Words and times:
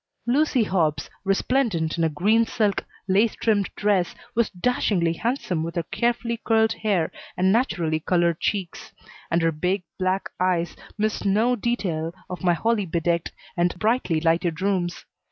Lucy 0.25 0.63
Hobbs, 0.63 1.11
resplendent 1.23 1.95
in 1.95 2.03
a 2.03 2.09
green 2.09 2.43
silk, 2.43 2.85
lace 3.07 3.35
trimmed 3.35 3.69
dress, 3.75 4.15
was 4.33 4.49
dashingly 4.49 5.13
handsome 5.13 5.61
with 5.61 5.75
her 5.75 5.83
carefully 5.83 6.41
curled 6.43 6.73
hair 6.73 7.11
and 7.37 7.51
naturally 7.51 7.99
colored 7.99 8.39
cheeks; 8.39 8.93
and 9.29 9.43
her 9.43 9.51
big, 9.51 9.83
black 9.99 10.31
eyes 10.39 10.75
missed 10.97 11.23
no 11.23 11.55
detail 11.55 12.15
of 12.31 12.43
my 12.43 12.53
holly 12.55 12.87
bedecked 12.87 13.31
and 13.55 13.77
brightly 13.77 14.19
lighted 14.19 14.59
rooms. 14.59 15.05